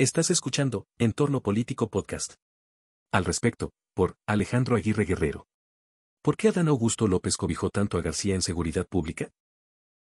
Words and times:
Estás 0.00 0.30
escuchando 0.30 0.86
Entorno 1.00 1.42
Político 1.42 1.90
Podcast. 1.90 2.34
Al 3.10 3.24
respecto, 3.24 3.72
por 3.94 4.14
Alejandro 4.28 4.76
Aguirre 4.76 5.04
Guerrero. 5.04 5.48
¿Por 6.22 6.36
qué 6.36 6.50
Adán 6.50 6.68
Augusto 6.68 7.08
López 7.08 7.36
cobijó 7.36 7.68
tanto 7.68 7.98
a 7.98 8.00
García 8.00 8.36
en 8.36 8.42
seguridad 8.42 8.86
pública? 8.86 9.32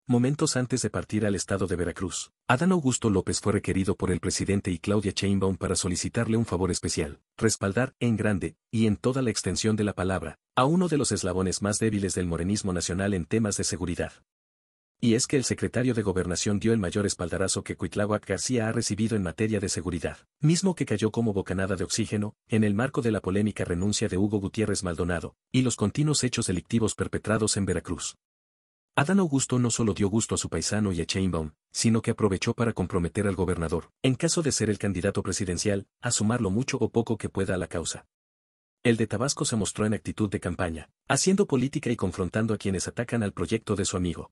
Momentos 0.05 0.55
antes 0.55 0.83
de 0.83 0.91
partir 0.91 1.25
al 1.25 1.33
estado 1.33 1.65
de 1.65 1.77
Veracruz, 1.77 2.29
Adán 2.47 2.73
Augusto 2.73 3.09
López 3.09 3.41
fue 3.41 3.53
requerido 3.53 3.95
por 3.95 4.11
el 4.11 4.19
presidente 4.19 4.69
y 4.69 4.77
Claudia 4.77 5.13
Sheinbaum 5.15 5.57
para 5.57 5.75
solicitarle 5.75 6.37
un 6.37 6.45
favor 6.45 6.69
especial, 6.69 7.19
respaldar, 7.35 7.95
en 7.99 8.17
grande, 8.17 8.55
y 8.69 8.85
en 8.85 8.97
toda 8.97 9.23
la 9.23 9.31
extensión 9.31 9.75
de 9.77 9.83
la 9.83 9.93
palabra, 9.93 10.37
a 10.55 10.65
uno 10.65 10.89
de 10.89 10.99
los 10.99 11.11
eslabones 11.11 11.63
más 11.63 11.79
débiles 11.79 12.13
del 12.13 12.27
morenismo 12.27 12.71
nacional 12.71 13.15
en 13.15 13.25
temas 13.25 13.57
de 13.57 13.63
seguridad. 13.63 14.13
Y 14.99 15.13
es 15.13 15.27
que 15.27 15.37
el 15.37 15.43
secretario 15.43 15.93
de 15.93 16.01
Gobernación 16.01 16.59
dio 16.59 16.73
el 16.73 16.79
mayor 16.79 17.05
espaldarazo 17.05 17.63
que 17.63 17.75
Cuitláhuac 17.75 18.25
García 18.25 18.67
ha 18.67 18.71
recibido 18.71 19.15
en 19.15 19.21
materia 19.21 19.59
de 19.59 19.69
seguridad, 19.69 20.17
mismo 20.39 20.73
que 20.73 20.87
cayó 20.87 21.11
como 21.11 21.33
bocanada 21.33 21.75
de 21.75 21.83
oxígeno, 21.83 22.35
en 22.47 22.63
el 22.63 22.73
marco 22.73 23.03
de 23.03 23.11
la 23.11 23.21
polémica 23.21 23.63
renuncia 23.63 24.07
de 24.07 24.17
Hugo 24.17 24.39
Gutiérrez 24.39 24.83
Maldonado, 24.83 25.35
y 25.51 25.61
los 25.61 25.75
continuos 25.75 26.23
hechos 26.23 26.47
delictivos 26.47 26.95
perpetrados 26.95 27.57
en 27.57 27.65
Veracruz. 27.65 28.17
Adán 28.95 29.19
Augusto 29.19 29.59
no 29.59 29.69
solo 29.69 29.93
dio 29.93 30.09
gusto 30.09 30.33
a 30.33 30.39
su 30.39 30.49
paisano 30.49 30.91
y 30.91 30.99
a 31.01 31.05
Chainbaum, 31.05 31.51
sino 31.71 32.01
que 32.01 32.09
aprovechó 32.09 32.55
para 32.55 32.73
comprometer 32.73 33.27
al 33.27 33.35
gobernador, 33.35 33.91
en 34.01 34.15
caso 34.15 34.41
de 34.41 34.51
ser 34.51 34.71
el 34.71 34.79
candidato 34.79 35.21
presidencial, 35.21 35.85
a 36.01 36.09
sumar 36.09 36.41
lo 36.41 36.49
mucho 36.49 36.77
o 36.79 36.89
poco 36.89 37.19
que 37.19 37.29
pueda 37.29 37.53
a 37.53 37.57
la 37.57 37.67
causa. 37.67 38.07
El 38.81 38.97
de 38.97 39.05
Tabasco 39.05 39.45
se 39.45 39.55
mostró 39.55 39.85
en 39.85 39.93
actitud 39.93 40.31
de 40.31 40.39
campaña, 40.39 40.89
haciendo 41.07 41.45
política 41.45 41.91
y 41.91 41.95
confrontando 41.95 42.55
a 42.55 42.57
quienes 42.57 42.87
atacan 42.87 43.21
al 43.21 43.33
proyecto 43.33 43.75
de 43.75 43.85
su 43.85 43.97
amigo. 43.97 44.31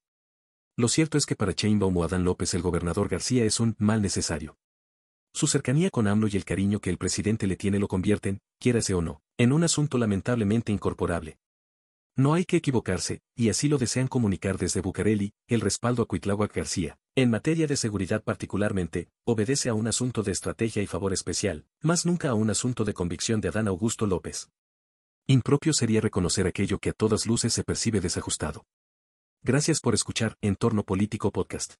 Lo 0.77 0.89
cierto 0.89 1.17
es 1.17 1.25
que 1.25 1.37
para 1.37 1.53
Chainbaum 1.53 1.95
o 1.95 2.03
Adán 2.03 2.25
López 2.25 2.53
el 2.53 2.61
gobernador 2.61 3.07
García 3.07 3.45
es 3.45 3.61
un 3.61 3.75
mal 3.79 4.01
necesario. 4.01 4.57
Su 5.33 5.47
cercanía 5.47 5.89
con 5.89 6.07
AMLO 6.07 6.27
y 6.27 6.35
el 6.35 6.43
cariño 6.43 6.79
que 6.79 6.89
el 6.89 6.97
presidente 6.97 7.47
le 7.47 7.55
tiene 7.55 7.79
lo 7.79 7.87
convierten, 7.87 8.39
quiérase 8.59 8.93
o 8.93 9.01
no, 9.01 9.21
en 9.37 9.53
un 9.53 9.63
asunto 9.63 9.97
lamentablemente 9.97 10.73
incorporable. 10.73 11.37
No 12.17 12.33
hay 12.33 12.45
que 12.45 12.57
equivocarse, 12.57 13.21
y 13.35 13.49
así 13.49 13.67
lo 13.67 13.77
desean 13.77 14.07
comunicar 14.07 14.57
desde 14.57 14.81
Bucareli, 14.81 15.33
el 15.47 15.61
respaldo 15.61 16.03
a 16.03 16.05
Cuitláhuac 16.07 16.53
García, 16.53 16.97
en 17.15 17.29
materia 17.29 17.67
de 17.67 17.75
seguridad 17.77 18.23
particularmente, 18.23 19.09
obedece 19.25 19.69
a 19.69 19.73
un 19.73 19.87
asunto 19.87 20.23
de 20.23 20.31
estrategia 20.31 20.81
y 20.81 20.87
favor 20.87 21.13
especial, 21.13 21.65
más 21.81 22.05
nunca 22.05 22.29
a 22.29 22.33
un 22.33 22.49
asunto 22.49 22.83
de 22.83 22.93
convicción 22.93 23.39
de 23.39 23.49
Adán 23.49 23.67
Augusto 23.67 24.07
López. 24.07 24.49
Impropio 25.27 25.73
sería 25.73 26.01
reconocer 26.01 26.47
aquello 26.47 26.79
que 26.79 26.89
a 26.89 26.93
todas 26.93 27.25
luces 27.25 27.53
se 27.53 27.63
percibe 27.63 27.99
desajustado. 27.99 28.65
Gracias 29.47 29.79
por 29.79 29.93
escuchar 29.93 30.39
Entorno 30.41 30.83
Político 30.83 31.31
Podcast. 31.31 31.75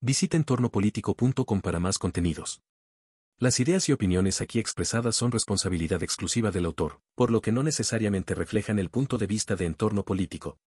Visita 0.00 0.36
entornopolítico.com 0.36 1.60
para 1.60 1.78
más 1.78 1.96
contenidos. 1.96 2.60
Las 3.38 3.60
ideas 3.60 3.88
y 3.88 3.92
opiniones 3.92 4.40
aquí 4.40 4.58
expresadas 4.58 5.14
son 5.14 5.30
responsabilidad 5.30 6.02
exclusiva 6.02 6.50
del 6.50 6.64
autor, 6.64 7.00
por 7.14 7.30
lo 7.30 7.40
que 7.40 7.52
no 7.52 7.62
necesariamente 7.62 8.34
reflejan 8.34 8.80
el 8.80 8.90
punto 8.90 9.16
de 9.16 9.28
vista 9.28 9.54
de 9.54 9.66
entorno 9.66 10.04
político. 10.04 10.58